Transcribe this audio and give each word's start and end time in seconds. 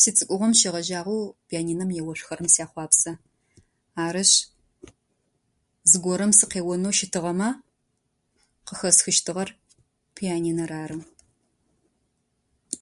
Сицӏыкӏугъом 0.00 0.52
щегъэжьагъэу 0.58 1.34
пианинэм 1.48 1.90
еошъухэрэм 2.00 2.48
сяхъуапсэ. 2.54 3.12
Арышъ 4.04 4.36
зыгорэм 5.90 6.32
сыкъеонэу 6.38 6.94
щытыгъэмэ 6.98 7.48
къыхэсхыщтыгъэр 8.66 9.48
пианинэр 10.16 10.70
ары. 10.82 10.98